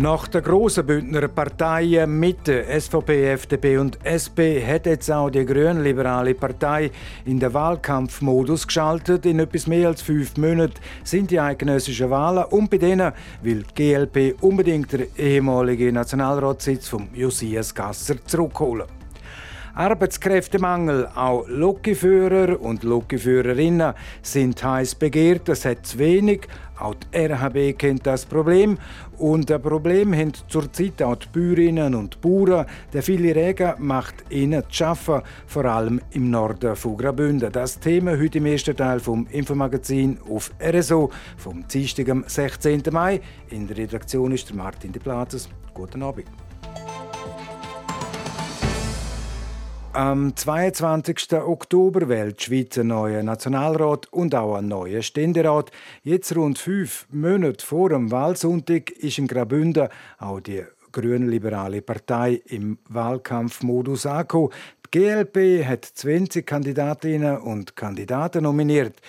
[0.00, 6.32] Nach der grossen Bündner Parteien Mitte, SVP, FDP und SP hat jetzt auch die grünliberale
[6.32, 6.90] Partei
[7.26, 9.26] in den Wahlkampfmodus geschaltet.
[9.26, 13.92] In etwas mehr als fünf Monaten sind die eidgenössischen Wahlen und bei denen will die
[13.92, 18.99] GLP unbedingt den ehemaligen Nationalratssitz von Josias Gasser zurückholen.
[19.80, 25.48] Arbeitskräftemangel, auch Lokführer und Lokführerinnen sind heiß begehrt.
[25.48, 26.46] Es hat zu wenig.
[26.78, 28.76] Auch die RHB kennt das Problem.
[29.16, 32.66] Und ein Problem haben zurzeit auch die Bäuerinnen und Bauern.
[32.92, 37.50] Der viele Regen macht ihnen zu arbeiten, vor allem im Norden von Graubünden.
[37.50, 42.82] Das Thema heute im ersten Teil vom Infomagazin auf RSO vom Dienstag, am 16.
[42.92, 43.22] Mai.
[43.48, 45.48] In der Redaktion ist Martin de Platzes.
[45.72, 46.26] Guten Abend.
[49.92, 51.32] Am 22.
[51.32, 55.72] Oktober wählt die Schweiz einen neuen Nationalrat und auch einen neuen Ständerat.
[56.04, 59.88] Jetzt rund fünf Monate vor dem Wahlsonntag ist in Graubünden
[60.18, 64.50] auch die grünliberale Partei im Wahlkampfmodus angekommen.
[64.86, 69.00] Die GLP hat 20 Kandidatinnen und Kandidaten nominiert.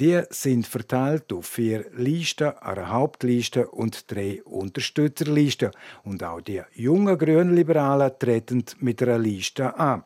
[0.00, 5.70] Die sind verteilt auf vier Listen, eine Hauptliste und drei Unterstützerlisten.
[6.02, 10.02] Und auch die jungen Grünliberalen treten mit einer Liste an.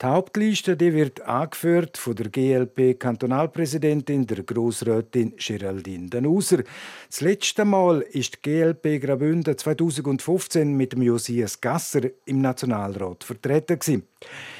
[0.00, 6.62] Die Hauptliste die wird angeführt von der GLP-Kantonalpräsidentin, der Grossrätin Geraldine Danuser.
[7.08, 14.04] Das letzte Mal ist die GLP Graubünden 2015 mit dem Josias Gasser im Nationalrat vertreten.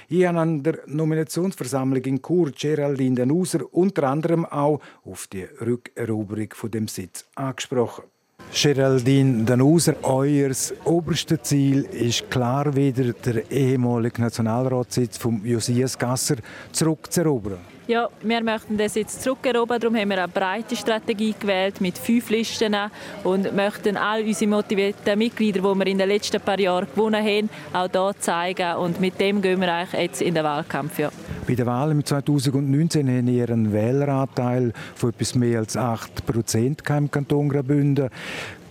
[0.08, 6.48] Ich habe an der Nominationsversammlung in Chur Geraldine Danuser unter anderem auch auf die Rückeroberung
[6.54, 8.04] von dem Sitz angesprochen.
[8.52, 10.50] Geraldine Danuser, euer
[10.84, 16.36] oberstes Ziel ist klar wieder der ehemalige Nationalratssitz von Josias Gasser
[16.72, 17.77] zurückzuerobern.
[17.88, 19.80] Ja, wir möchten das jetzt zurückerobern.
[19.80, 22.76] Darum haben wir eine breite Strategie gewählt mit fünf Listen
[23.24, 27.48] und möchten all unsere motivierten Mitglieder, die wir in den letzten paar Jahren gewonnen haben,
[27.72, 28.76] auch hier zeigen.
[28.76, 30.98] Und mit dem gehen wir eigentlich jetzt in den Wahlkampf.
[30.98, 31.10] Ja.
[31.46, 36.82] Bei der Wahl im 2019 haben wir einen Wähleranteil von etwas mehr als 8 Prozent
[36.90, 38.10] im Kanton Graubünden.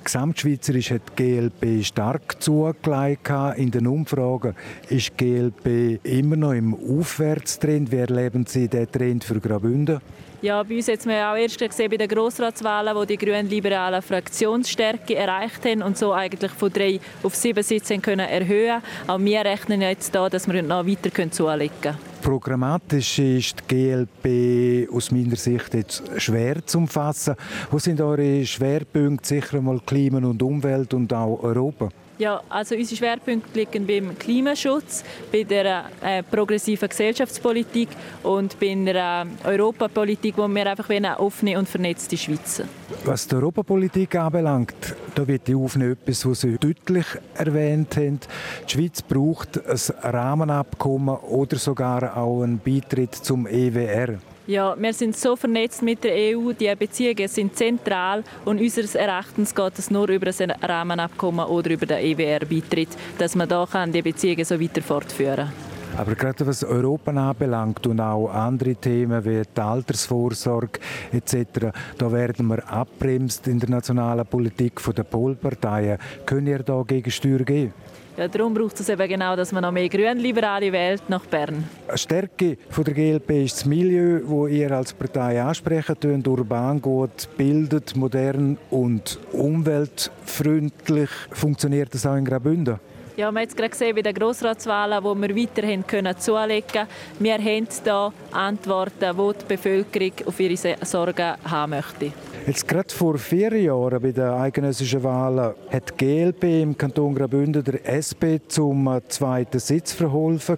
[0.08, 3.30] Gesamtschweizerisch hat die GLP stark zugelegt.
[3.58, 4.56] In den Umfragen
[4.88, 7.92] ist die GLP immer noch im Aufwärtstrend.
[7.92, 10.00] Wie erleben Sie diesen Trend für Graubünden?
[10.42, 15.14] Ja, bei uns hat man auch erst gesehen bei den Grossratswahlen, wo die grün-liberalen Fraktionsstärke
[15.14, 18.82] erreicht haben und so eigentlich von drei auf sieben Sitze können erhöhen.
[19.08, 21.98] Auch wir rechnen jetzt da, dass wir noch weiter zulegen können.
[22.28, 27.36] Programmatisch ist die GLP aus meiner Sicht jetzt schwer zu umfassen.
[27.72, 29.30] Wo sind eure Schwerpunkte?
[29.30, 31.88] Sicher mal Klima und Umwelt und auch Europa?
[32.20, 37.90] Ja, also unsere Schwerpunkte liegen beim Klimaschutz, bei der äh, progressiven Gesellschaftspolitik
[38.24, 42.64] und bei äh, Europapolitik, wo wir einfach eine offene und vernetzte Schweiz
[43.06, 48.20] Was die Europapolitik anbelangt, da wird die offene etwas, was Sie deutlich erwähnt haben.
[48.68, 54.18] Die Schweiz braucht ein Rahmenabkommen oder sogar auch einen Beitritt zum EWR.
[54.48, 59.54] Ja, wir sind so vernetzt mit der EU, die Beziehungen sind zentral und unseres Erachtens
[59.54, 62.88] geht es nur über ein Rahmenabkommen oder über den EWR-Beitritt,
[63.18, 65.52] dass man da kann die Beziehungen so weiter fortführen kann.
[65.98, 70.80] Aber gerade was Europa anbelangt und auch andere Themen wie die Altersvorsorge
[71.12, 75.98] etc., da werden wir abbremst in der nationalen Politik von den Polparteien.
[76.26, 77.74] Können ihr da Gegensteuer geben?
[78.18, 81.64] Ja, darum braucht es eben genau, dass man noch mehr Grünliberale wählt nach Bern.
[81.88, 87.30] Eine Stärke der GLP ist das Milieu, wo ihr als Partei ansprechen könnt, urban gut,
[87.38, 91.12] bildet, modern und umweltfreundlich.
[91.30, 92.80] Funktioniert das auch in Graubünden?
[93.18, 96.88] Ja, wir haben jetzt gerade gesehen bei den Grossratswahlen, wo wir weiterhin können zulegen können.
[97.18, 102.14] Wir haben hier Antworten, die die Bevölkerung auf ihre Sorgen haben möchte.
[102.46, 107.62] Jetzt gerade vor vier Jahren bei den eidgenössischen Wahlen hat die GLP im Kanton Graubünden
[107.62, 110.58] der SP zum zweiten Sitz verholfen.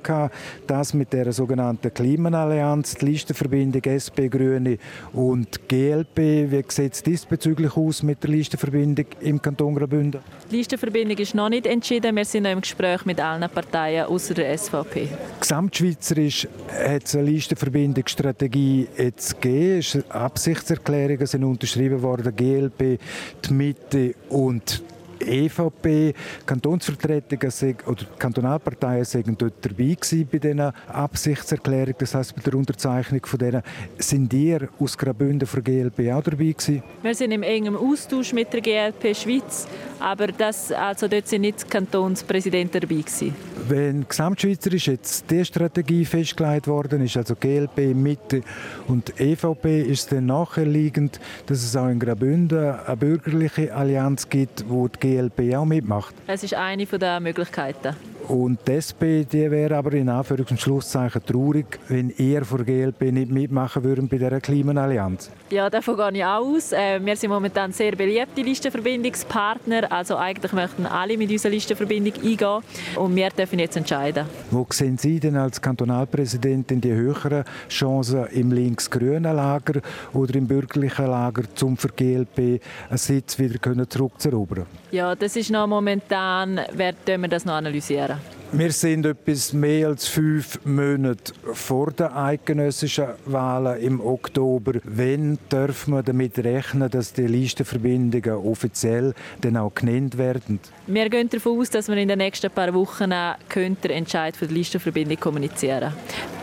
[0.68, 4.78] Das mit der sogenannten Klimaallianz, die Listenverbindung SP Grüne
[5.14, 6.52] und GLP.
[6.52, 10.22] Wie sieht es diesbezüglich aus mit der Listenverbindung im Kanton Graubünden?
[10.52, 12.16] Die Listenverbindung ist noch nicht entschieden.
[12.16, 15.10] Wir sind noch im Gespräch mit allen Parteien außer der SVP.
[15.40, 20.04] Gesamtschweizerisch hat es eine Listenverbindungsstrategie jetzt gegeben.
[20.10, 22.36] Absichtserklärungen sind unterschrieben worden.
[22.36, 23.00] GLP,
[23.46, 24.82] die Mitte und
[25.20, 26.14] EVP.
[26.46, 27.52] Kantonsvertretungen
[27.86, 33.40] oder Kantonalparteien sind dort dabei gewesen bei diesen Absichtserklärungen, das heißt bei der Unterzeichnung von
[33.40, 33.62] denen.
[33.98, 36.84] Sind ihr aus Graubünden für GLP auch dabei gewesen?
[37.02, 39.68] Wir sind im engen Austausch mit der GLP Schweiz,
[40.00, 43.36] aber das, also dort sind nicht die Kantonspräsidenten dabei gewesen.
[43.68, 48.42] Wenn gesamtschweizerisch jetzt die Strategie festgelegt worden ist, also GLP, Mitte
[48.88, 54.66] und EVP, ist es dann nachliegend, dass es auch in Graubünden eine bürgerliche Allianz gibt,
[54.68, 56.14] wo die GLP auch mitmacht?
[56.28, 57.96] Es ist eine der Möglichkeiten.
[58.30, 63.12] Und die SP die wäre aber in Anführungs- und Schlusszeichen traurig, wenn ihr von GLP
[63.12, 65.32] nicht mitmachen würden bei dieser Klimaallianz.
[65.50, 66.72] Ja, davon gehe ich auch aus.
[66.72, 69.92] Äh, wir sind momentan sehr beliebte Listenverbindungspartner.
[69.92, 72.62] Also eigentlich möchten alle mit unserer Listenverbindung eingehen.
[72.96, 74.28] Und wir dürfen jetzt entscheiden.
[74.52, 79.82] Wo sehen Sie denn als Kantonalpräsidentin die höheren Chancen im links-grünen Lager
[80.14, 84.68] oder im bürgerlichen Lager, um für GLP einen Sitz wieder zurückzuerobern?
[84.92, 88.18] Ja, das ist noch momentan, werden wir das noch analysieren.
[88.52, 94.80] Wir sind etwas mehr als fünf Monate vor den eidgenössischen Wahlen im Oktober.
[94.84, 100.60] Wann dürfen wir damit rechnen, dass die Listenverbindungen offiziell dann auch genannt werden?
[100.88, 104.56] Wir gehen davon aus, dass wir in den nächsten paar Wochen den Entscheid für die
[104.56, 105.94] Listenverbindung kommunizieren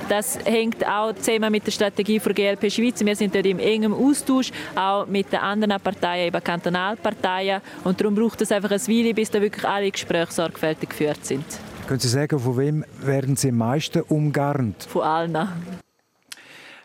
[0.09, 3.05] das hängt auch zusammen mit der Strategie für GLP Schweiz.
[3.05, 7.61] Wir sind dort im engen Austausch, auch mit den anderen Parteien, eben Kantonalparteien.
[7.85, 11.45] Und darum braucht es einfach ein Weile, bis da wirklich alle Gespräche sorgfältig geführt sind.
[11.87, 14.85] Können Sie sagen, von wem werden Sie am meisten umgarnt?
[14.85, 15.49] Von allen.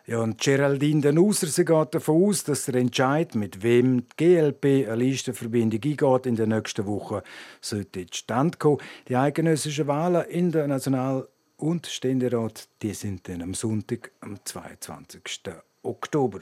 [0.08, 4.88] Ja, und Geraldine Denauser, sie geht davon aus, dass der Entscheid, mit wem die GLP
[4.88, 7.22] eine Listenverbindung eingeht, in den nächsten Wochen
[7.62, 8.80] sollte zustande kommen.
[9.08, 11.28] Die eidgenössischen Wahlen in der National-
[11.62, 15.22] und Ständerat, die sind dann am Sonntag, am 22.
[15.84, 16.42] Oktober.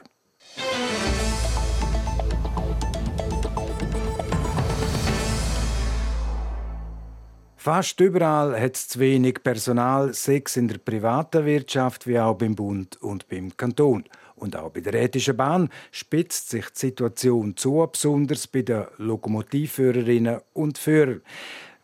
[7.56, 12.54] Fast überall hat es zu wenig Personal, sechs in der privaten Wirtschaft wie auch beim
[12.54, 14.04] Bund und beim Kanton.
[14.36, 20.40] Und auch bei der Rätischen Bahn spitzt sich die Situation zu, besonders bei den Lokomotivführerinnen
[20.54, 21.20] und Führern.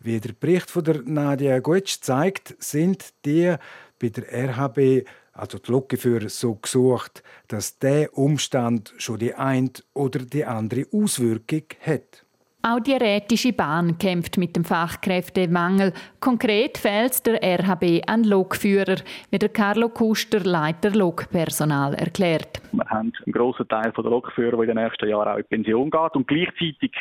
[0.07, 3.53] Wie der Bericht von der Nadia Gutsch zeigt, sind die
[4.01, 10.21] bei der RHB, also die Lokführer, so gesucht, dass der Umstand schon die eine oder
[10.21, 12.25] die andere Auswirkung hat.
[12.63, 15.93] Auch die Rätische Bahn kämpft mit dem Fachkräftemangel.
[16.21, 18.99] Konkret fehlt es der RHB an Lokführer,
[19.33, 22.63] wie der Carlo Kuster, Leiter Lokpersonal, erklärt.
[22.71, 25.91] Wir haben einen grossen Teil der Lokführer, der in den nächsten Jahren auch in Pension
[25.91, 26.15] geht.
[26.15, 26.93] Und gleichzeitig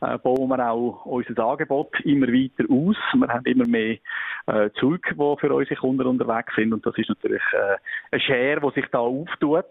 [0.00, 2.96] äh, bauen wir auch unser Angebot immer weiter aus.
[3.14, 3.98] Wir haben immer mehr
[4.46, 6.72] äh, Züge, die für unsere Kunden unterwegs sind.
[6.72, 7.76] Und das ist natürlich äh,
[8.10, 9.66] eine Schere, die sich da auftut.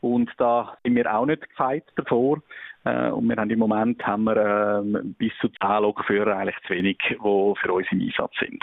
[0.00, 2.40] Und da sind wir auch nicht gefeit davor.
[2.84, 6.74] Äh, und wir haben im Moment haben wir, äh, bis zu 10 Lokführer eigentlich zu
[6.74, 8.62] wenig, die für uns im Einsatz sind.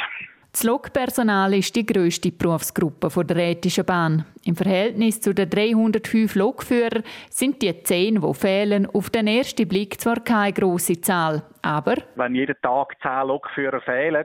[0.56, 4.24] Das Lokpersonal ist die grösste Berufsgruppe der Rätischen Bahn.
[4.46, 10.00] Im Verhältnis zu den 305 Lokführern sind die 10, die fehlen, auf den ersten Blick
[10.00, 11.96] zwar keine grosse Zahl, aber...
[12.16, 14.24] Wenn jeden Tag 10 Lokführer fehlen,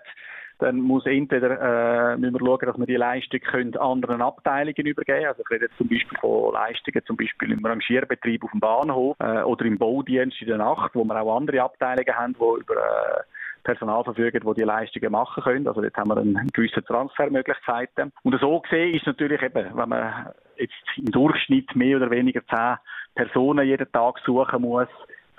[0.61, 3.41] dann muss entweder äh, müssen wir schauen, dass wir die Leistung
[3.81, 8.45] anderen Abteilungen übergeben Also ich rede jetzt zum Beispiel von Leistungen, zum Beispiel im Rangierbetrieb
[8.45, 12.17] auf dem Bahnhof äh, oder im Baudienst in der Nacht, wo wir auch andere Abteilungen
[12.17, 13.23] haben, die über äh,
[13.63, 15.69] Personal verfügen, die die Leistungen machen können.
[15.69, 18.13] Also dort haben wir eine gewisse Transfermöglichkeiten.
[18.23, 22.77] Und so gesehen ist natürlich eben, wenn man jetzt im Durchschnitt mehr oder weniger zehn
[23.15, 24.89] Personen jeden Tag suchen muss,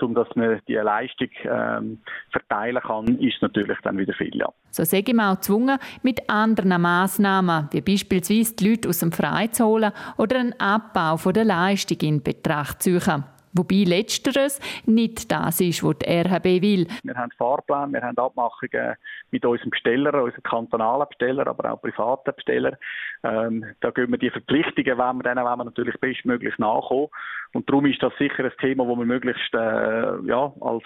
[0.01, 1.99] um dass man die Leistung ähm,
[2.31, 4.35] verteilen kann, ist natürlich dann wieder viel.
[4.35, 4.49] Ja.
[4.71, 9.47] So sage ich auch gezwungen, mit anderen Massnahmen, wie beispielsweise die Leute aus dem Frei
[9.47, 13.23] zu holen oder einen Abbau von der Leistung in Betracht zu ziehen.
[13.53, 16.87] Wobei letzteres nicht das ist, was die RHB will.
[17.03, 18.95] Wir haben Fahrplan, wir haben Abmachungen
[19.31, 22.77] mit unserem Besteller, unseren kantonalen Besteller, aber auch privaten Besteller.
[23.23, 27.09] Ähm, da gehen wir die Verpflichtungen, wenn wir denen wollen wir natürlich bestmöglich nachkommen.
[27.53, 30.83] Und darum ist das sicher ein Thema, das wir möglichst äh, ja, als,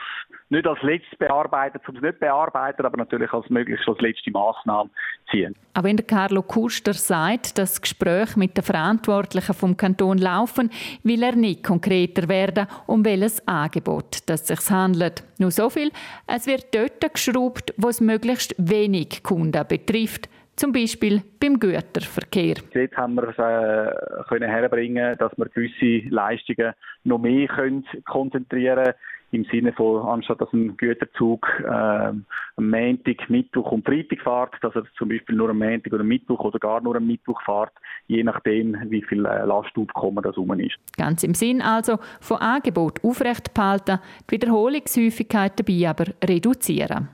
[0.49, 4.89] nicht als letztes bearbeiten, um es nicht bearbeiten, aber natürlich als möglichst als letzte Maßnahme
[5.29, 5.55] ziehen.
[5.75, 10.71] Auch wenn der Carlo Kuster sagt, dass Gespräche mit den Verantwortlichen vom Kanton laufen,
[11.03, 12.54] will er nicht konkreter werden,
[12.87, 15.23] um welches Angebot das sich handelt.
[15.39, 15.91] Nur so viel,
[16.27, 22.55] es wird dort geschraubt, wo es möglichst wenig Kunden betrifft zum Beispiel beim Güterverkehr.
[22.73, 28.93] Jetzt haben wir es äh, können herbringen, dass wir gewisse Leistungen noch mehr können konzentrieren
[29.35, 32.23] im Sinne von, anstatt dass ein Güterzug äh, am
[32.57, 36.59] Montag, Mittwoch und Freitag fährt, dass er zum Beispiel nur am Montag oder Mittwoch oder
[36.59, 37.73] gar nur am Mittwoch fährt,
[38.07, 40.75] je nachdem, wie viel äh, Lastaufkommen das rum ist.
[40.97, 43.99] Ganz im Sinn also von Angebot aufrecht behalten,
[44.29, 47.09] die Wiederholungshäufigkeit dabei aber reduzieren.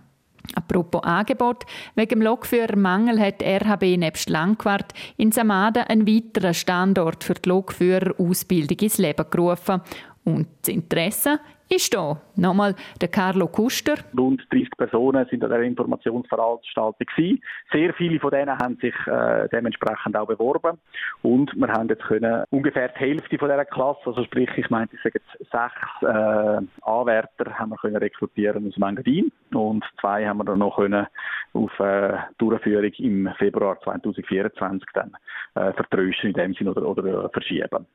[0.55, 7.35] Apropos Angebot, wegen dem Lokführermangel hat RHB nebst Langquart in Samada einen weiteren Standort für
[7.35, 9.81] die Lokführerausbildung ins Leben gerufen.
[10.23, 11.39] Und das Interesse
[11.71, 12.19] ist da.
[12.35, 13.95] Nochmal der Carlo Kuster.
[14.17, 17.41] Rund 30 Personen sind an der Informationsveranstaltung gewesen.
[17.71, 20.77] Sehr viele von denen haben sich äh, dementsprechend auch beworben
[21.21, 24.89] und wir haben jetzt können ungefähr die Hälfte von dieser Klasse, also sprich, ich meine,
[24.91, 30.39] ich sage jetzt sechs äh, Anwärter haben wir können rekrutieren aus Mangadin und zwei haben
[30.39, 31.07] wir dann noch können
[31.53, 35.11] auf äh, Durchführung im Februar 2024 dann
[35.55, 37.85] äh, vertrösten in dem Sinne oder, oder verschieben.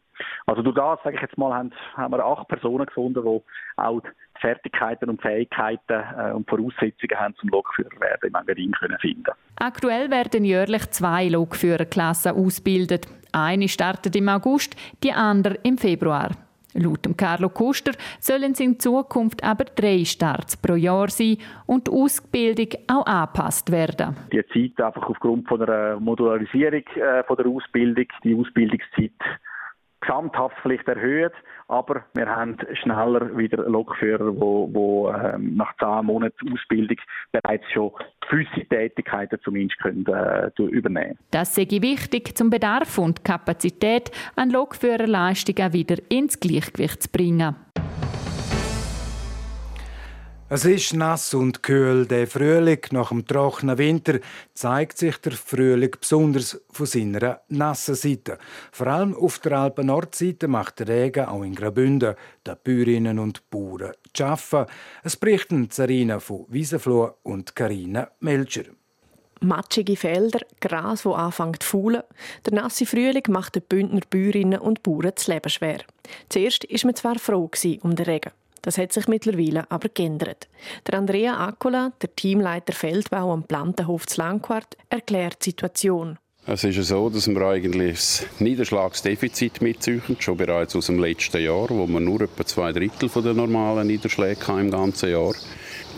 [0.47, 4.01] Also durch das, sage ich jetzt mal, haben, haben wir acht Personen gefunden, die auch
[4.01, 9.33] die Fertigkeiten und Fähigkeiten äh, und Voraussetzungen haben, zum Lokführer werden im Engadin können finden.
[9.57, 13.07] Aktuell werden jährlich zwei Lokführerklassen ausgebildet.
[13.33, 16.31] Eine startet im August, die andere im Februar.
[16.79, 21.91] Laut Carlo Kuster sollen es in Zukunft aber drei Starts pro Jahr sein und die
[21.91, 24.15] Ausbildung auch angepasst werden.
[24.31, 29.13] Die Zeit einfach aufgrund von einer Modularisierung äh, von der Ausbildung, die Ausbildungszeit
[30.07, 31.33] gesamthaft vielleicht erhöht,
[31.69, 36.97] aber wir haben schneller wieder Lokführer, die wo ähm, nach zehn Monaten Ausbildung
[37.33, 37.91] bereits schon
[38.29, 45.73] gewisse Tätigkeiten zumindest können, äh, übernehmen Das sei wichtig, zum Bedarf und Kapazität an Lokführerleistungen
[45.73, 47.57] wieder ins Gleichgewicht zu bringen.
[50.49, 52.07] Es ist nass und kühl.
[52.07, 54.21] Der Frühling nach dem trockenen Winter
[54.55, 58.39] zeigt sich der Frühling besonders von seiner nassen Seite.
[58.71, 62.15] Vor allem auf der Alpen-Nordseite macht der Regen auch in Graubünden
[62.47, 64.71] den Bäuerinnen und Bauern zu arbeiten.
[65.03, 68.67] Es berichten Zarina von Wiesenfloh und Karina Melcher.
[69.41, 72.05] Matschige Felder, Gras, wo anfängt zu faulen.
[72.45, 75.81] Der nasse Frühling macht den Bündner Bäuerinnen und Bauern das Leben schwer.
[76.29, 77.51] Zuerst war man zwar froh
[77.83, 78.31] um den Regen.
[78.67, 80.49] Das hat sich mittlerweile aber geändert.
[80.89, 86.19] Der Andrea Accola, der Teamleiter Feldbau am Plantenhof zu Langquart, erklärt die Situation.
[86.49, 91.71] Es ist so, dass wir eigentlich das Niederschlagsdefizit mitziehen, schon bereits aus dem letzten Jahr,
[91.71, 95.35] wo wir nur etwa zwei Drittel der normalen Niederschläge im ganzen Jahr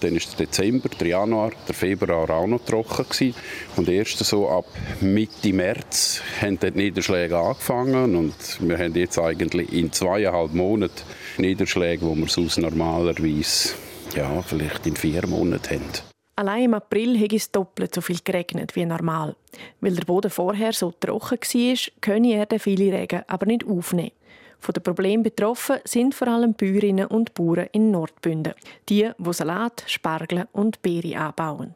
[0.00, 3.34] dann ist der Dezember, der Januar, der Februar auch noch trocken gewesen.
[3.76, 4.66] Und erst so ab
[5.00, 11.02] Mitte März haben die Niederschläge angefangen und wir haben jetzt eigentlich in zweieinhalb Monaten
[11.38, 13.74] Niederschläge, wo wir sonst normalerweise
[14.14, 16.08] ja, vielleicht in vier Monaten haben.
[16.36, 19.34] Allein im April hat es doppelt so viel geregnet wie normal.
[19.80, 24.12] Weil der Boden vorher so trocken war, können er viele Regen aber nicht aufnehmen.
[24.60, 28.54] Von den Problemen betroffen sind vor allem Bäuerinnen und Bauern in Nordbünden.
[28.88, 31.74] Die, die Salat, Spargel und Beere anbauen.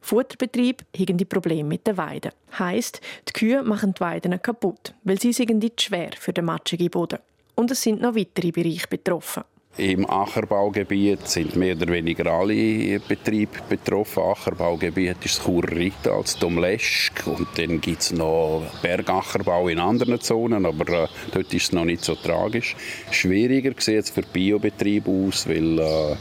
[0.00, 2.32] Futterbetrieb haben die Probleme mit den Weiden.
[2.58, 7.18] Heißt, die Kühe machen die Weiden kaputt, weil sie sind schwer für den matschigen Boden.
[7.54, 9.44] Und es sind noch weitere Bereiche betroffen.
[9.76, 14.22] Im Ackerbaugebiet sind mehr oder weniger alle Betriebe betroffen.
[14.22, 20.64] Ackerbaugebiet ist das Churrita als Domleschk und dann gibt es noch Bergackerbau in anderen Zonen,
[20.64, 22.76] aber äh, dort ist es noch nicht so tragisch.
[23.10, 26.16] Schwieriger sieht es für Biobetriebe aus, weil äh,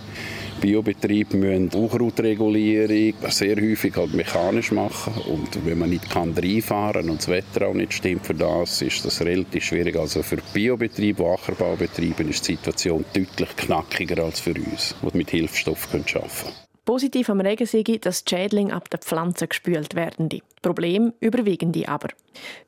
[0.63, 7.19] Biobetriebe müssen Unkrautregulierung sehr häufig halt mechanisch machen und wenn man nicht kann reinfahren und
[7.19, 9.97] das Wetter auch nicht stimmt für das, ist das relativ schwierig.
[9.97, 15.89] Also für Biobetriebe, Ackerbaubetriebe ist die Situation deutlich knackiger als für uns, die mit Hilfsstoff
[15.89, 16.55] arbeiten können.
[16.85, 20.29] Positiv am Regen sei, dass die Schädlinge ab der Pflanze gespült werden.
[20.29, 22.07] Die Probleme überwiegen die aber.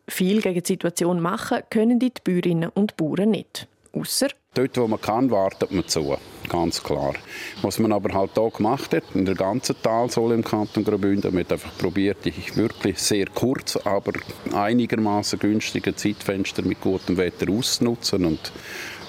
[0.09, 3.69] Viel gegen die Situation machen können die Bäuerinnen und Bauern nicht.
[3.95, 6.15] Ausser Dort, wo man kann, wartet man zu.
[6.47, 7.13] Ganz klar.
[7.61, 11.43] Was man aber halt hier gemacht hat, in der ganzen Talsohle im Kanton Graubünden, man
[11.43, 14.13] hat einfach probiert, wirklich sehr kurz, aber
[14.53, 18.53] einigermaßen günstige Zeitfenster mit gutem Wetter auszunutzen und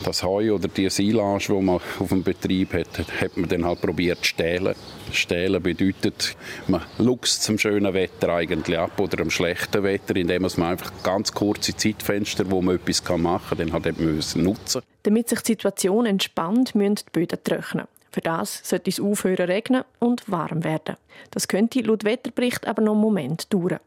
[0.05, 3.81] das Heu oder die Silage, die man auf dem Betrieb hat, hat man dann halt
[3.81, 4.75] probiert zu stehlen.
[5.13, 6.37] Stehlen bedeutet,
[6.69, 11.33] man luchst zum schönen Wetter eigentlich ab oder am schlechten Wetter, indem man einfach ganz
[11.33, 14.83] kurze Zeitfenster, wo man etwas machen kann, dann halt nutzen müssen.
[15.03, 17.87] Damit sich die Situation entspannt, müssen die Böden trocknen.
[18.11, 20.97] Für das sollte es aufhören regnen und warm werden.
[21.31, 23.79] Das könnte laut Wetterbericht aber noch einen Moment dauern.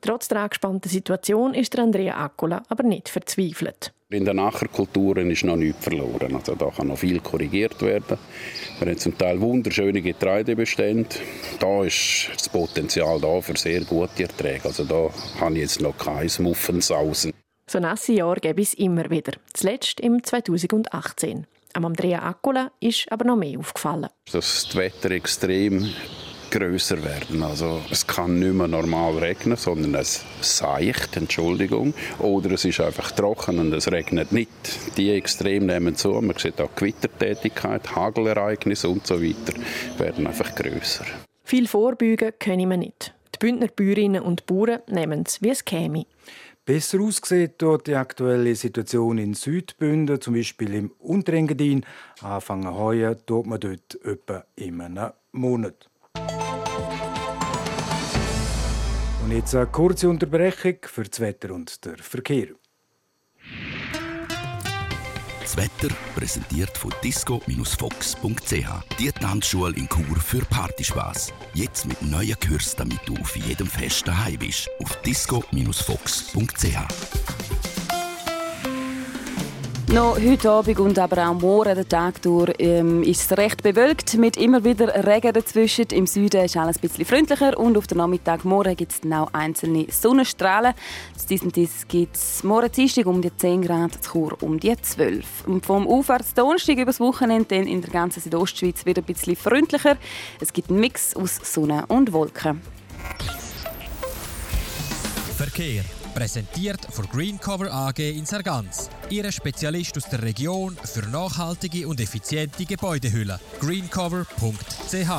[0.00, 3.92] Trotz der angespannten Situation ist Andrea Accola aber nicht verzweifelt.
[4.08, 6.36] In den Ackerkulturen ist noch nichts verloren.
[6.36, 8.16] Also da kann noch viel korrigiert werden.
[8.78, 11.08] Wir haben zum Teil wunderschöne Getreidebestände.
[11.58, 14.66] Da ist das Potenzial da für sehr gute Erträge.
[14.66, 15.10] Also da
[15.40, 17.32] habe ich jetzt noch kein Muffensausen.
[17.68, 19.32] So nasse Jahre gäbe es immer wieder.
[19.52, 21.44] Zuletzt im 2018.
[21.72, 24.06] Andrea Accola ist aber noch mehr aufgefallen.
[24.30, 25.90] Dass das Wetter extrem
[26.56, 27.42] größer werden.
[27.42, 33.10] Also es kann nicht mehr normal regnen, sondern es seicht, Entschuldigung, oder es ist einfach
[33.12, 34.48] trocken und es regnet nicht.
[34.96, 36.12] Die Extreme nehmen zu.
[36.12, 39.52] Man sieht auch Gewittertätigkeit, Hagelereignisse und so weiter
[39.98, 41.04] werden einfach größer.
[41.44, 43.14] Viel vorbeugen können wir nicht.
[43.34, 46.06] Die Bündner Bäuerinnen und Bauern nehmen es, wie es käme.
[46.64, 51.84] Besser aussieht dort die aktuelle Situation in Südbünden, zum Beispiel im Unterengadin.
[52.22, 55.88] Anfangen heuer tut man dort etwa in einem Monat.
[59.26, 62.46] Und jetzt eine kurze Unterbrechung für das Wetter und den Verkehr.
[65.40, 68.68] Das Wetter präsentiert von disco-fox.ch.
[69.00, 71.32] Die Tanzschule in Chur für Partyspaß.
[71.54, 74.70] Jetzt mit neuen Kürzen, damit du auf jedem Fest daheim bist.
[74.78, 77.75] Auf disco-fox.ch.
[79.92, 84.14] noch heute Abend und aber auch morgen den Tag durch ähm, ist es recht bewölkt
[84.14, 85.86] mit immer wieder Regen dazwischen.
[85.92, 89.12] Im Süden ist alles ein bisschen freundlicher und auf den Nachmittag morgen gibt es dann
[89.12, 90.74] auch einzelne Sonnenstrahlen.
[91.16, 94.74] Zu diesem Dies gibt es morgen Dienstag um die 10 Grad, zu Chur um die
[94.74, 95.46] 12.
[95.46, 99.96] Und vom Aufwärts Donnerstag übers Wochenende dann in der ganzen Südostschweiz wieder ein bisschen freundlicher.
[100.40, 102.60] Es gibt einen Mix aus Sonne und Wolken.
[105.36, 105.84] Verkehr
[106.16, 108.88] Präsentiert von Greencover AG in Sargans.
[109.10, 113.38] Ihre Spezialist aus der Region für nachhaltige und effiziente Gebäudehülle.
[113.60, 115.10] greencover.ch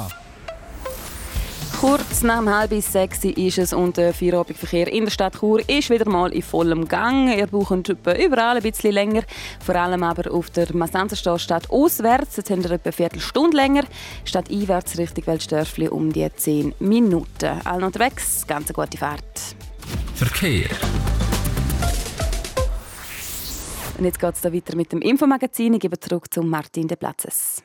[1.79, 6.09] Kurz nach halb sechs ist es und der Feierabendverkehr in der Stadt Chur ist wieder
[6.09, 7.29] mal in vollem Gang.
[7.37, 9.21] Ihr braucht überall ein bisschen länger,
[9.63, 12.37] vor allem aber auf der Massanzerstraße auswärts.
[12.37, 13.83] Jetzt haben wir etwa eine Viertelstunde länger,
[14.25, 17.61] statt einwärts Richtung Weltstörfli um die 10 Minuten.
[17.65, 19.55] Allen unterwegs, ganz eine gute Fahrt.
[20.15, 20.69] Verkehr.
[23.97, 25.73] Und jetzt geht es weiter mit dem Infomagazin.
[25.73, 27.63] Ich gebe zurück zu Martin de Platzes.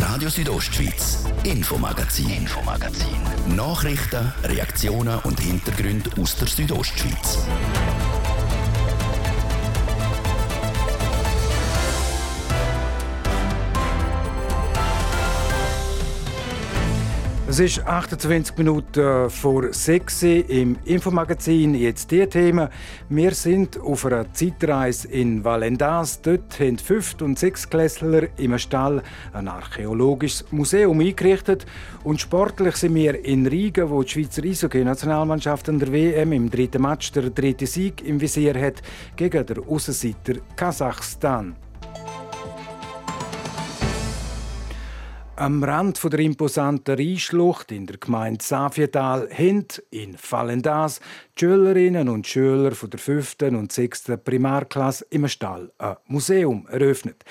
[0.00, 3.16] Radio Südostschweiz, Infomagazin, Infomagazin.
[3.54, 7.38] Nachrichten, Reaktionen und Hintergründe aus der Südostschweiz.
[17.52, 21.74] Es ist 28 Minuten vor 6 Uhr im Infomagazin.
[21.74, 22.70] Jetzt die Themen.
[23.10, 26.22] Wir sind auf einer Zeitreise in Valendas.
[26.22, 29.02] Dort haben fünf und sechs Klässler im Stall
[29.34, 31.66] ein archäologisches Museum eingerichtet.
[32.04, 36.80] Und sportlich sind wir in Riga, wo die Schweizer Eishockey-Nationalmannschaft an der WM im dritten
[36.80, 38.80] Match der dritte Sieg im Visier hat
[39.14, 41.54] gegen den Aussenseiter Kasachstan.
[45.36, 51.00] Am Rand der imposanten Rheinschlucht in der Gemeinde Safietal haben in Fallendas
[51.34, 53.36] die Schülerinnen und Schüler der 5.
[53.40, 54.12] und 6.
[54.22, 57.24] Primarklasse im Stall ein Museum eröffnet.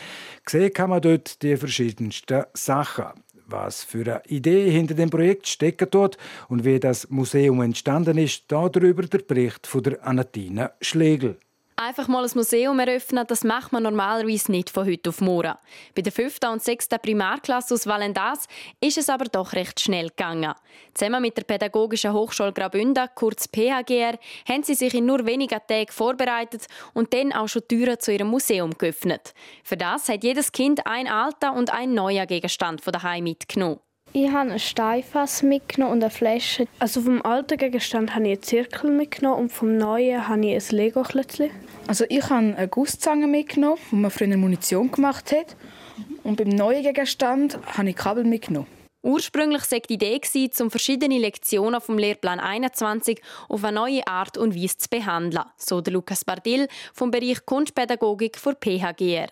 [0.43, 3.05] Gesehen kann man dort die verschiedensten Sachen.
[3.45, 6.17] Was für eine Idee hinter dem Projekt steckt dort
[6.49, 11.37] und wie das Museum entstanden ist, darüber der Bericht von der Anatina Schlegel.
[11.83, 15.55] Einfach mal ein Museum eröffnen, das macht man normalerweise nicht von heute auf morgen.
[15.95, 16.37] Bei der 5.
[16.51, 16.89] und 6.
[17.01, 18.47] Primarklasse aus Valendas
[18.79, 20.53] ist es aber doch recht schnell gegangen.
[20.93, 25.91] Zusammen mit der Pädagogischen Hochschule Graubünden, kurz PHGR, haben sie sich in nur wenigen Tagen
[25.91, 29.33] vorbereitet und dann auch schon Türen zu ihrem Museum geöffnet.
[29.63, 33.79] Für das hat jedes Kind ein alter und ein neuer Gegenstand von daheim mitgenommen.
[34.13, 36.67] Ich habe ein Steinfass mitgenommen und eine Flasche.
[36.79, 40.77] Also vom alten Gegenstand habe ich einen Zirkel mitgenommen und vom neuen habe ich ein
[40.77, 41.49] Lego-Klötzchen.
[41.87, 45.55] Also ich habe eine Gusszange mitgenommen, wo man früher Munition gemacht hat.
[46.23, 48.67] Und beim neuen Gegenstand habe ich Kabel mitgenommen.
[49.03, 50.21] Ursprünglich war die Idee,
[50.59, 55.81] um verschiedene Lektionen vom Lehrplan 21 auf eine neue Art und Weise zu behandeln, so
[55.81, 59.29] der Lukas Bardil vom Bereich Kunstpädagogik für PHGR.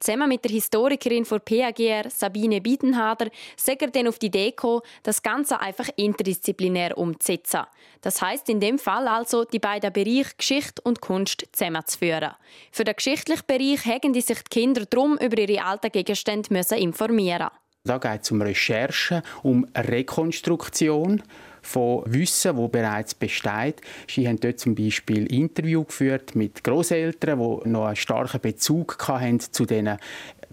[0.00, 4.82] Zusammen mit der Historikerin von PHGR, Sabine Bietenhader, sagt er dann auf die Idee gekommen,
[5.04, 7.62] das Ganze einfach interdisziplinär umzusetzen.
[8.00, 12.32] Das heißt in dem Fall also, die beiden Bereiche Geschichte und Kunst zusammenzuführen.
[12.72, 17.50] Für den geschichtlichen Bereich haben sich die Kinder darum über ihre alten Gegenstände informieren
[17.84, 21.22] da geht es um Recherche, um Rekonstruktion
[21.62, 23.80] von Wissen, wo bereits besteht.
[24.08, 29.40] Sie haben dort zum Beispiel Interview geführt mit Großeltern, die noch einen starken Bezug hatten
[29.40, 29.96] zu diesen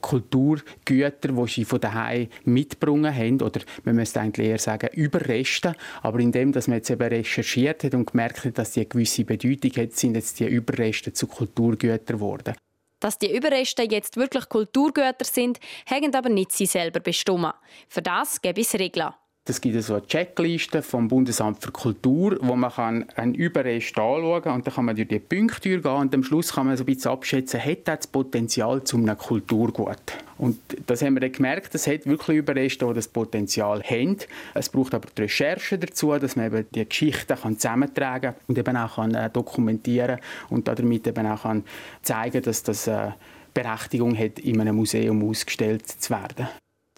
[0.01, 5.75] Kulturgütern, die sie von daheim mitgebracht haben, oder man müsste eigentlich eher sagen Überreste.
[6.01, 9.25] Aber indem, dass man jetzt eben recherchiert hat und gemerkt hat, dass die eine gewisse
[9.25, 12.55] Bedeutung hat, sind jetzt die Überreste zu Kulturgütern geworden.
[12.99, 15.59] Dass die Überreste jetzt wirklich Kulturgüter sind,
[15.89, 17.53] haben aber nicht sie selber bestimmt.
[17.87, 19.13] Für das gäbe es Regeln.
[19.49, 24.43] Es gibt so eine Checkliste vom Bundesamt für Kultur, wo man kann einen Überrest anschauen
[24.43, 26.83] kann und dann kann man durch die Punkte gehen und am Schluss kann man so
[26.83, 29.97] ein bisschen abschätzen, hat das Potenzial zu einem Kulturgut.
[30.37, 34.17] Und das haben wir dann gemerkt, es hat wirklich Überreste, die das Potenzial haben.
[34.53, 38.77] Es braucht aber die Recherche dazu, dass man eben die Geschichten zusammentragen kann und eben
[38.77, 41.63] auch kann, äh, dokumentieren und damit eben auch kann
[42.03, 43.09] zeigen dass das äh,
[43.53, 46.47] Berechtigung hat, in einem Museum ausgestellt zu werden.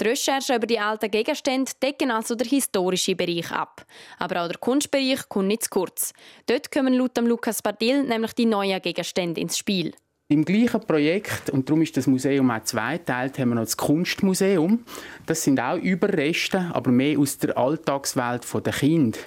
[0.01, 3.85] Die Recherchen über die alten Gegenstände decken also den historischen Bereich ab.
[4.17, 6.13] Aber auch der Kunstbereich kommt nicht zu kurz.
[6.47, 9.93] Dort kommen laut Lukas Bardil nämlich die neuen Gegenstände ins Spiel.
[10.31, 14.79] Im gleichen Projekt, und darum ist das Museum auch zweiteilt, haben wir noch das Kunstmuseum.
[15.25, 19.19] Das sind auch Überreste, aber mehr aus der Alltagswelt der Kinder,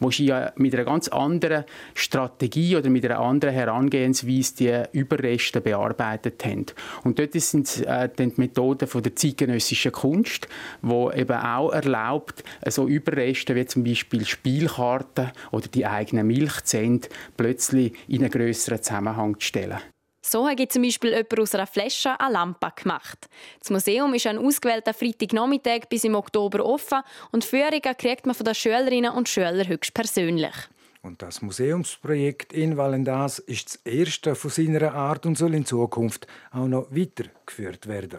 [0.00, 5.60] wo sie ja mit einer ganz anderen Strategie oder mit einer anderen Herangehensweise die Überreste
[5.60, 6.64] bearbeitet haben.
[7.04, 10.48] Und dort sind äh, die Methoden von der zeitgenössischen Kunst,
[10.80, 17.00] wo eben auch erlaubt, so Überreste wie zum Beispiel Spielkarten oder die eigenen Milchzähne
[17.36, 19.80] plötzlich in einen größeren Zusammenhang zu stellen.
[20.28, 23.28] So hat zum Beispiel jemand aus einer Flasche eine Lampe gemacht.
[23.60, 28.44] Das Museum ist an ausgewählten Freitagnachmittag bis im Oktober offen und Führungen kriegt man von
[28.44, 30.54] den Schülerinnen und Schülern höchst persönlich.
[31.02, 36.26] Und das Museumsprojekt in Valendas ist das erste von seiner Art und soll in Zukunft
[36.50, 38.18] auch noch weitergeführt werden.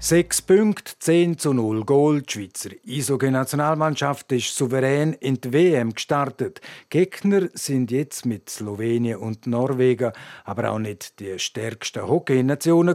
[0.00, 2.22] Sechs Punkte, 10 zu 0 Goal.
[2.22, 6.60] Die Schweizer Eishockey-Nationalmannschaft ist souverän in die WM gestartet.
[6.88, 10.12] Gegner sind jetzt mit Slowenien und Norwegen
[10.44, 12.94] aber auch nicht die stärksten Hockey-Nationen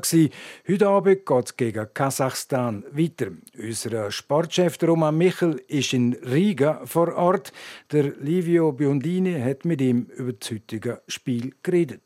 [0.65, 3.31] Heute Abend geht es gegen Kasachstan weiter.
[3.57, 7.51] Unser Sportchef Roman Michel ist in Riga vor Ort.
[7.91, 11.99] Der Livio Biondini hat mit ihm über das heutige Spiel geredet.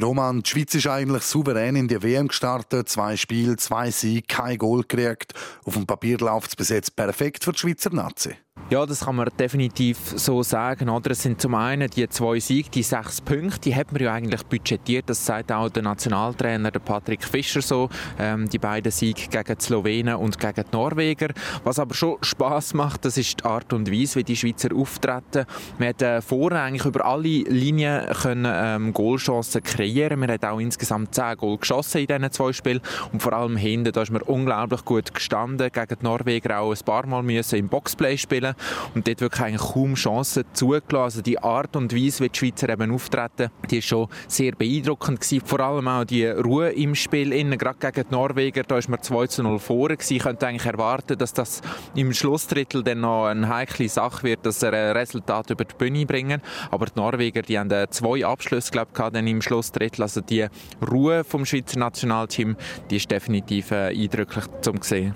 [0.00, 2.88] Roman, die Schweiz ist eigentlich souverän in die WM gestartet.
[2.88, 5.34] Zwei Spiele, zwei Siege, kein Goal gekriegt.
[5.64, 8.34] Auf dem Papier läuft es bis jetzt perfekt für die Schweizer Nazi.
[8.70, 10.90] Ja, das kann man definitiv so sagen.
[10.90, 11.12] Oder?
[11.12, 14.44] Es sind zum einen die zwei Siege, die sechs Punkte, die hat man ja eigentlich
[14.44, 15.08] budgetiert.
[15.08, 17.88] Das sagt auch der Nationaltrainer, Patrick Fischer so.
[18.18, 21.28] Ähm, die beiden Siege gegen die Slowenen und gegen die Norweger.
[21.64, 25.46] Was aber schon Spaß macht, das ist die Art und Weise, wie die Schweizer auftreten.
[25.78, 30.20] Wir hat äh, vorher eigentlich über alle Linien können, ähm, Goalchancen kreieren.
[30.20, 32.82] Wir haben auch insgesamt zehn Goal geschossen in diesen zwei Spielen.
[33.14, 35.72] Und vor allem hinten, da ist man unglaublich gut gestanden.
[35.72, 38.47] Gegen die Norweger auch ein paar Mal müssen im Boxplay spielen
[38.94, 41.04] und dort wirklich eigentlich kaum Chancen zugelassen.
[41.08, 45.20] Also die Art und Weise, wie die Schweizer eben auftreten, die ist schon sehr beeindruckend
[45.20, 45.42] gewesen.
[45.44, 49.02] Vor allem auch die Ruhe im Spiel innen, gerade gegen die Norweger, da ist man
[49.02, 49.90] 2 zu 0 vor.
[49.90, 51.60] Ich könnte eigentlich erwarten, dass das
[51.94, 56.06] im Schlussdrittel dann noch eine heikle Sache wird, dass er ein Resultat über die Bühne
[56.06, 56.42] bringen.
[56.70, 60.02] Aber die Norweger, die haben zwei Abschlüsse, glaube ich, dann im Schlussdrittel.
[60.02, 60.46] Also die
[60.90, 62.56] Ruhe vom Schweizer Nationalteam,
[62.90, 65.14] die ist definitiv äh, eindrücklich zum sehen.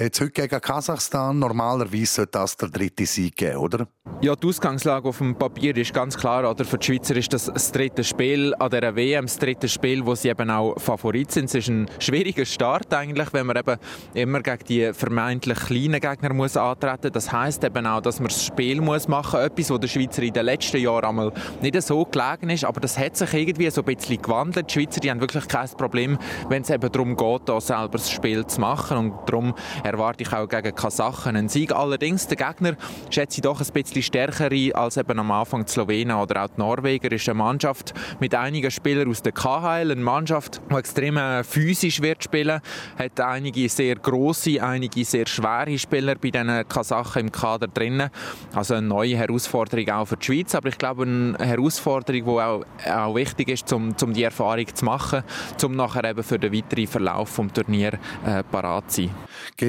[0.00, 3.86] Jetzt heute gegen Kasachstan, normalerweise sollte das der dritte Sieg geben, oder?
[4.22, 6.50] Ja, die Ausgangslage auf dem Papier ist ganz klar.
[6.50, 6.64] Oder?
[6.64, 10.14] Für die Schweizer ist das das dritte Spiel an der WM, das dritte Spiel, wo
[10.14, 11.46] sie eben auch Favorit sind.
[11.46, 13.76] Es ist ein schwieriger Start eigentlich, wenn man eben
[14.14, 17.12] immer gegen die vermeintlich kleinen Gegner muss antreten.
[17.12, 20.32] Das heißt eben auch, dass man das Spiel muss machen, etwas, wo der Schweizer in
[20.32, 21.32] den letzten Jahren einmal
[21.62, 24.68] nicht so gelegen ist, aber das hat sich irgendwie so ein bisschen gewandelt.
[24.68, 28.10] Die Schweizer, die haben wirklich kein Problem, wenn es eben darum geht, da selber das
[28.10, 29.54] Spiel zu machen und darum
[29.92, 31.72] erwarte ich auch gegen Kasachen einen Sieg.
[31.72, 32.76] Allerdings, der Gegner
[33.10, 36.48] schätze ich doch ein bisschen stärker ein als eben am Anfang die Slowenen oder auch
[36.48, 37.12] die Norweger.
[37.12, 42.02] ist eine Mannschaft mit einigen Spielern aus der KHL, eine Mannschaft, die extrem äh, physisch
[42.02, 42.60] wird spielen,
[42.98, 48.10] hat einige sehr große, einige sehr schwere Spieler bei den Kasachen im Kader drinnen.
[48.54, 52.64] Also eine neue Herausforderung auch für die Schweiz, aber ich glaube eine Herausforderung, die auch,
[52.88, 55.22] auch wichtig ist, um, um die Erfahrung zu machen,
[55.62, 59.14] um nachher eben für den weiteren Verlauf des Turniers äh, parat zu sein.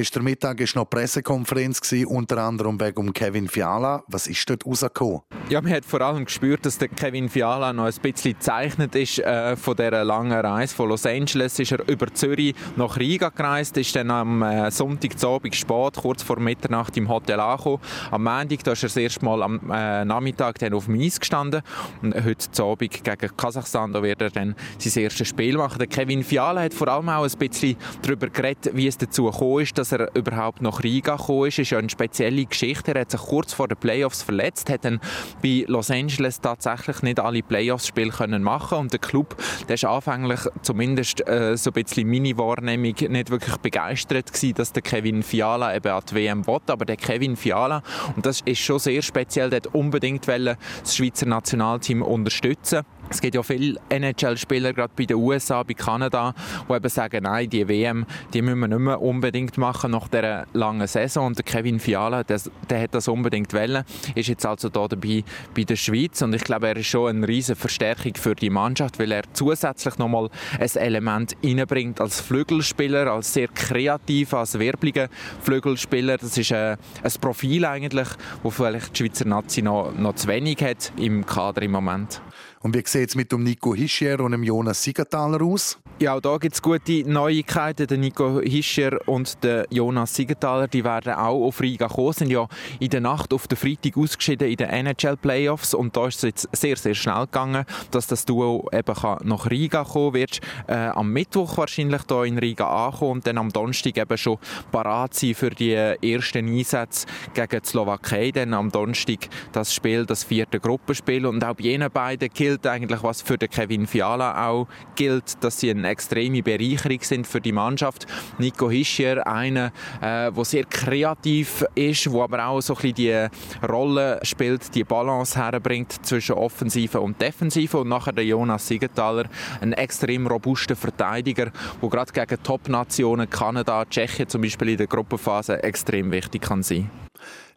[0.02, 4.02] Gestern Mittag war noch Pressekonferenz, unter anderem wegen Kevin Fiala.
[4.08, 5.20] Was ist dort rausgekommen?
[5.48, 9.20] Ja, man hat vor allem gespürt, dass der Kevin Fiala noch ein bisschen gezeichnet ist
[9.20, 10.74] äh, von dieser langen Reise.
[10.74, 15.54] Von Los Angeles ist er über Zürich nach Riga gereist, ist dann am äh, Sonntagabend
[15.54, 17.78] spät, kurz vor Mitternacht im Hotel angekommen.
[18.10, 21.20] Am Montag da ist er das erste Mal am äh, Nachmittag dann auf dem Eis
[21.20, 21.62] gestanden
[22.02, 25.78] und heute Abend gegen Kasachstan da wird er dann sein erstes Spiel machen.
[25.78, 29.60] Der Kevin Fiala hat vor allem auch ein bisschen darüber geredet, wie es dazu gekommen
[29.60, 31.58] ist, dass er überhaupt nach Riga gekommen ist.
[31.58, 32.94] Ist ja eine spezielle Geschichte.
[32.94, 35.00] Er hat sich kurz vor den Playoffs verletzt, hat dann
[35.42, 39.36] bei Los Angeles tatsächlich nicht alle Playoffs-Spiele können machen und der Club,
[39.68, 44.72] der ist anfänglich zumindest äh, so ein bisschen meine Wahrnehmung nicht wirklich begeistert gewesen, dass
[44.72, 47.82] der Kevin Fiala eben an die WM will, aber der Kevin Fiala,
[48.16, 53.34] und das ist schon sehr speziell, der hat unbedingt das Schweizer Nationalteam unterstützen Es gibt
[53.34, 56.34] ja viele NHL-Spieler, gerade bei den USA, bei Kanada,
[56.66, 60.46] die eben sagen, nein, die WM, die müssen wir nicht mehr unbedingt machen nach dieser
[60.54, 61.26] langen Saison.
[61.26, 65.64] Und Kevin Fiala, der, der hat das unbedingt wollen, ist jetzt also da dabei bei
[65.64, 66.22] der Schweiz.
[66.22, 69.98] Und ich glaube, er ist schon eine riesige Verstärkung für die Mannschaft, weil er zusätzlich
[69.98, 75.08] nochmal ein Element reinbringt als Flügelspieler, als sehr kreativ, als werbliger
[75.42, 76.16] Flügelspieler.
[76.16, 78.08] Das ist ein, äh, ein Profil eigentlich,
[78.42, 82.22] wo vielleicht die Schweizer Nazi noch, noch zu wenig hat im Kader im Moment.
[82.62, 85.78] Und wie sieht es mit dem Nico Hischier und dem Jonas Siegenthaler aus?
[85.98, 87.88] Ja, auch da gibt es gute Neuigkeiten.
[87.88, 92.12] Der Nico Hischier und der Jonas Siegenthaler die werden auch auf Riga kommen.
[92.12, 92.46] sind ja
[92.78, 95.74] in der Nacht auf den Freitag ausgeschieden in den NHL-Playoffs.
[95.74, 98.94] Und da ist es jetzt sehr, sehr schnell gegangen, dass das Duo eben
[99.24, 100.40] nach Riga kommen wird.
[100.68, 104.38] Äh, am Mittwoch wahrscheinlich hier in Riga ankommen und dann am Donnerstag eben schon
[104.70, 108.30] parat sein für die ersten Einsätze gegen die Slowakei.
[108.30, 111.26] Dann am Donnerstag das Spiel, das vierte Gruppenspiel.
[111.26, 115.58] Und auch bei jenen beiden gilt eigentlich, was für den Kevin Fiala auch gilt, dass
[115.58, 118.06] sie eine extreme Bereicherung sind für die Mannschaft.
[118.36, 123.66] Nico Hischier, einer, äh, der sehr kreativ ist, der aber auch so ein bisschen die
[123.66, 127.78] Rolle spielt, die Balance herbringt zwischen Offensive und Defensive.
[127.78, 129.24] Und nachher der Jonas Siegenthaler,
[129.62, 135.62] ein extrem robuster Verteidiger, der gerade gegen Top-Nationen, Kanada, Tschechien zum Beispiel in der Gruppenphase
[135.62, 136.90] extrem wichtig kann sein.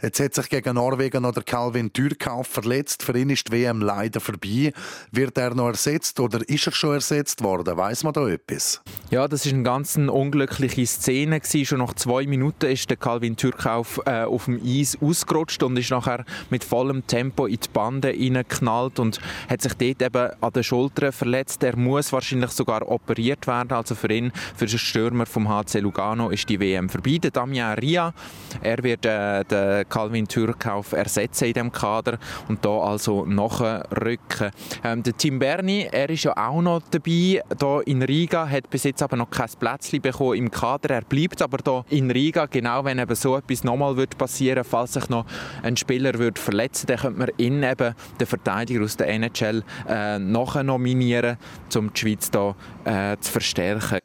[0.02, 3.04] Jetzt hat sich gegen Norwegen noch der Calvin Türkauf verletzt.
[3.04, 4.74] Für ihn ist die WM leider vorbei.
[5.12, 7.78] Wird er noch ersetzt oder ist er schon ersetzt worden?
[7.78, 8.82] Weiß man da etwas?
[9.10, 11.40] Ja, das ist eine ganz unglückliche Szene.
[11.46, 15.92] Schon nach zwei Minuten ist der Calvin Türkauf äh, auf dem Eis ausgerutscht und ist
[15.92, 20.64] nachher mit vollem Tempo in die Bande reingeknallt und hat sich dort eben an den
[20.64, 21.64] Schultern verletzt.
[21.64, 23.72] Er muss wahrscheinlich sogar operiert werden.
[23.72, 27.18] Also für ihn, für den Stürmer vom HC Lugano, ist die WM vorbei.
[27.22, 28.14] Der Damien Ria,
[28.62, 32.18] er wird äh, den Calvin Türkauf ersetzen in dem Kader
[32.48, 34.52] und da also nachrücken.
[34.84, 38.84] Ähm, der Tim Berni, er ist ja auch noch dabei, da in Riga, hat bis
[38.84, 40.96] jetzt aber noch kein Plätzchen bekommen im Kader.
[40.96, 44.94] Er bleibt aber da in Riga, genau wenn eben so etwas nochmal passieren würde, falls
[44.94, 45.26] sich noch
[45.64, 50.20] ein Spieler würde verletzen dann könnte man ihn eben, den Verteidiger aus der NHL, äh,
[50.20, 51.38] nachher nominieren,
[51.76, 54.05] um die Schweiz da äh, zu verstärken.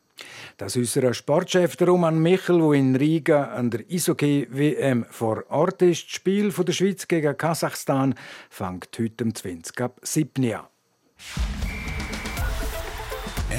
[0.61, 6.05] Das ist unser Sportchef Roman Michel, der in Riga an der Eishockey-WM vor Ort ist.
[6.05, 8.15] Das Spiel der Schweiz gegen Kasachstan
[8.51, 10.67] fängt heute um 20 ab 7 an.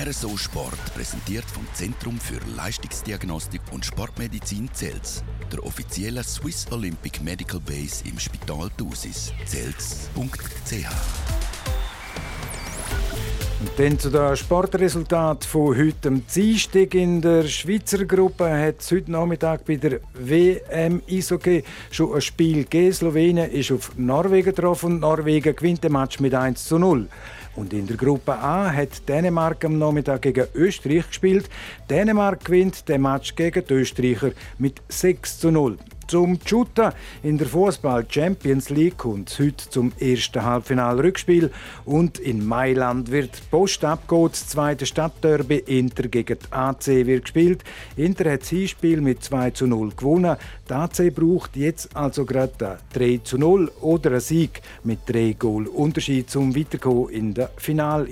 [0.06, 7.62] RSO Sport präsentiert vom Zentrum für Leistungsdiagnostik und Sportmedizin Zels, der offiziellen Swiss Olympic Medical
[7.62, 9.34] Base im Spital Thusis.
[9.48, 10.86] Zels.ch
[13.62, 16.08] und dann zu den Sportresultaten von heute.
[16.08, 22.14] Am Dienstag in der Schweizer Gruppe hat es heute Nachmittag bei der WM Eishockey schon
[22.14, 22.92] ein Spiel gegeben.
[22.92, 27.08] Slowenien ist auf Norwegen getroffen und Norwegen gewinnt den Match mit 1 zu 0.
[27.56, 31.48] Und in der Gruppe A hat Dänemark am Nachmittag gegen Österreich gespielt.
[31.88, 36.94] Dänemark gewinnt den Match gegen die Österreicher mit 6 zu 0 zum Shooter.
[37.24, 41.52] In der Fußball Champions League kommt heute zum ersten Halbfinal-Rückspiel
[41.86, 44.34] und in Mailand wird Post abgeholt.
[44.34, 47.64] Das zweite Stadtderby Inter gegen die AC wird gespielt.
[47.96, 50.38] Inter hat das Hinspiel mit 2 zu 0 gewonnen.
[50.70, 55.68] Die AC braucht jetzt also gerade 3 zu 0 oder einen Sieg mit 3 Goal
[55.68, 58.08] Unterschied zum Weiterkommen in der Final.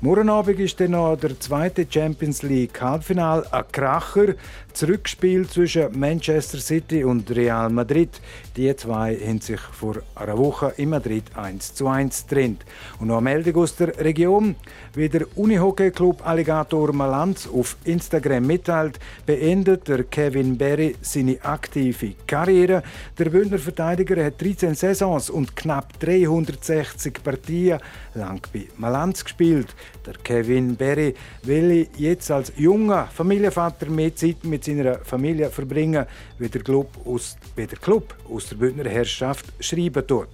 [0.00, 3.46] Morgen Abend ist dann noch der zweite Champions League Halbfinal.
[3.50, 4.34] Ein Kracher.
[4.74, 8.20] Zurückspiel zwischen Manchester City und Real Madrid.
[8.56, 12.64] Die zwei haben sich vor einer Woche in Madrid 1 zu 1 getrennt.
[12.98, 14.56] Und noch eine Meldung aus der Region.
[14.94, 22.82] Wie der Unihockey-Club Alligator Malanz auf Instagram mitteilt, beendet der Kevin Berry seine aktive Karriere.
[23.16, 27.78] Der Bündner Verteidiger hat 13 Saisons und knapp 360 Partien
[28.14, 29.68] lang bei Malanz gespielt.
[30.06, 31.14] Der Kevin Berry
[31.44, 36.04] will jetzt als junger Familienvater mehr Zeit mit seiner Familie verbringen,
[36.38, 40.28] wie der Club aus, wie der, Club aus der Bündner Herrschaft schreiben tut.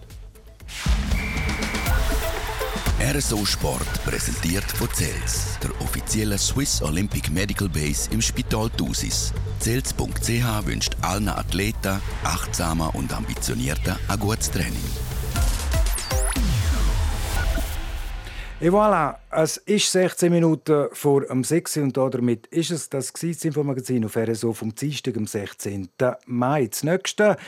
[3.00, 9.32] RSO Sport präsentiert von CELS, der offiziellen Swiss Olympic Medical Base im Spital Thusis.
[9.60, 15.09] CELS.ch wünscht allen Athleten, achtsamer und ambitionierter ein gutes Training.
[18.62, 24.04] Et voilà, es ist 16 Minuten vor dem 6 und damit ist es das Infomagazin
[24.04, 25.88] auf RSO vom Dienstag, am 16.
[26.26, 26.66] Mai.
[26.66, 27.38] Das nächste,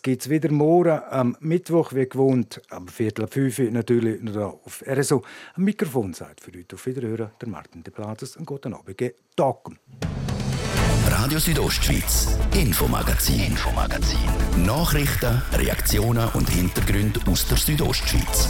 [0.00, 5.22] gibt es wieder morgen am Mittwoch, wie gewohnt, am Viertel 5 natürlich noch auf RSO.
[5.56, 8.38] Am Mikrofon sagt für heute auf Wiederhören der Martin de Platzes.
[8.38, 9.58] Einen guten Abend, Tag.
[11.10, 14.64] Radio Südostschweiz, Infomagazin, Infomagazin.
[14.64, 18.48] Nachrichten, Reaktionen und Hintergründe aus der Südostschweiz.